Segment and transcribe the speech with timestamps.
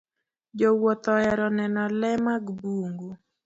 [0.57, 3.09] Jowuoth ohero neno le mag bungu.